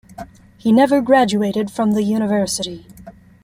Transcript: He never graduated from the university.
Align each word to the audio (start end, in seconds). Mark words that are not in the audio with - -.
He 0.57 0.71
never 0.71 0.99
graduated 0.99 1.69
from 1.69 1.91
the 1.91 2.01
university. 2.01 2.87